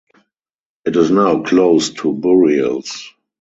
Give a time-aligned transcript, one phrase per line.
[0.83, 3.13] It is now closed to burials.